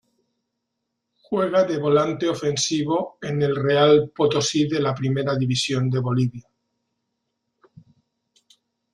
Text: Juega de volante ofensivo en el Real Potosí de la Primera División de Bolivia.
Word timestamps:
Juega 1.21 1.63
de 1.63 1.77
volante 1.77 2.27
ofensivo 2.27 3.19
en 3.21 3.39
el 3.43 3.55
Real 3.55 4.11
Potosí 4.15 4.67
de 4.67 4.79
la 4.81 4.95
Primera 4.95 5.35
División 5.37 5.91
de 5.91 5.99
Bolivia. 5.99 6.49